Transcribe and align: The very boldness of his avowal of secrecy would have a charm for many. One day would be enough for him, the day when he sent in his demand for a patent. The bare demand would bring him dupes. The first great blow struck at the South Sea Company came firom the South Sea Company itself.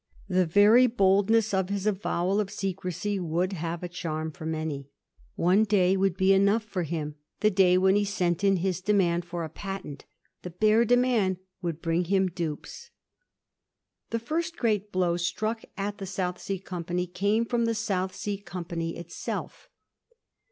The 0.27 0.47
very 0.47 0.87
boldness 0.87 1.53
of 1.53 1.69
his 1.69 1.85
avowal 1.85 2.39
of 2.39 2.49
secrecy 2.49 3.19
would 3.19 3.53
have 3.53 3.83
a 3.83 3.87
charm 3.87 4.31
for 4.31 4.47
many. 4.47 4.89
One 5.35 5.63
day 5.63 5.95
would 5.95 6.17
be 6.17 6.33
enough 6.33 6.63
for 6.63 6.81
him, 6.81 7.13
the 7.41 7.51
day 7.51 7.77
when 7.77 7.95
he 7.95 8.03
sent 8.03 8.43
in 8.43 8.55
his 8.55 8.81
demand 8.81 9.25
for 9.25 9.43
a 9.43 9.49
patent. 9.49 10.05
The 10.41 10.49
bare 10.49 10.85
demand 10.85 11.37
would 11.61 11.83
bring 11.83 12.05
him 12.05 12.29
dupes. 12.31 12.89
The 14.09 14.17
first 14.17 14.57
great 14.57 14.91
blow 14.91 15.17
struck 15.17 15.63
at 15.77 15.99
the 15.99 16.07
South 16.07 16.41
Sea 16.41 16.57
Company 16.57 17.05
came 17.05 17.45
firom 17.45 17.65
the 17.67 17.75
South 17.75 18.15
Sea 18.15 18.39
Company 18.39 18.97
itself. 18.97 19.69